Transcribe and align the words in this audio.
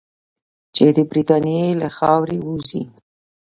چې 0.75 0.85
د 0.95 0.97
برټانیې 1.09 1.67
له 1.81 1.87
خاورې 1.97 2.37
ووځي. 2.41 2.83